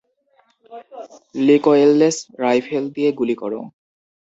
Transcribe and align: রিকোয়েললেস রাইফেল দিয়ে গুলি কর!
রিকোয়েললেস 1.47 2.17
রাইফেল 2.39 2.85
দিয়ে 2.95 3.09
গুলি 3.19 3.35
কর! 3.35 3.51